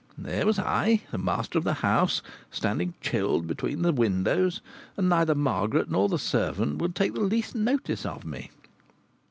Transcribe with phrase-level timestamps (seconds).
[0.17, 4.59] There was I, the master of the house, standing chilled between the windows,
[4.97, 8.49] and neither Margaret nor the servant would take the least notice of me!